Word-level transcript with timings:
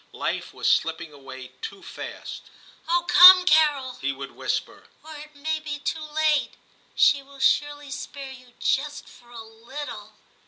Life 0.13 0.51
was 0.51 0.67
slipping 0.67 1.13
away 1.13 1.51
too 1.61 1.83
fast.' 1.83 2.49
Oh! 2.89 3.05
come, 3.07 3.45
Carol/ 3.45 3.99
he 4.01 4.11
would 4.11 4.31
whisper, 4.31 4.87
*or 5.03 5.15
it 5.17 5.35
may 5.35 5.59
be 5.59 5.77
too 5.77 6.01
late; 6.01 6.55
she 6.95 7.21
will 7.21 7.37
surely 7.37 7.91
spare 7.91 8.31
you 8.31 8.53
just 8.59 9.07
for 9.07 9.29
a 9.29 9.43
little.' 9.43 10.13